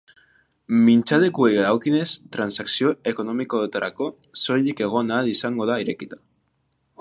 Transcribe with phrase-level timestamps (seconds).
[0.85, 2.07] Mintzalekuei dagokienez,
[2.37, 4.09] transakzio ekonomikoetarako
[4.45, 6.21] soilik egon ahal izango dira irekita.